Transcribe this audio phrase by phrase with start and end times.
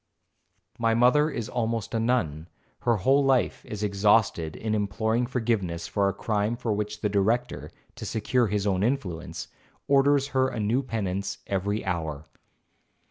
[0.79, 2.47] My mother is almost a nun,
[2.79, 7.69] her whole life is exhausted in imploring forgiveness for a crime for which the Director,
[7.97, 9.47] to secure his own influence,
[9.87, 12.25] orders her a new penance every hour.